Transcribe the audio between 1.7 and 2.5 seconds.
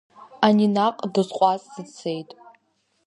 дцеит.